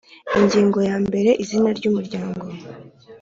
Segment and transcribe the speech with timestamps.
[0.39, 2.45] Ingingo ya mbere Izina ry Umuryango